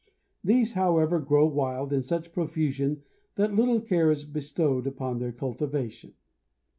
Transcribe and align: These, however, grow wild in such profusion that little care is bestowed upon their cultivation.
These, 0.43 0.73
however, 0.73 1.19
grow 1.19 1.45
wild 1.45 1.93
in 1.93 2.01
such 2.01 2.33
profusion 2.33 3.03
that 3.35 3.53
little 3.55 3.79
care 3.79 4.09
is 4.09 4.25
bestowed 4.25 4.87
upon 4.87 5.19
their 5.19 5.31
cultivation. 5.31 6.15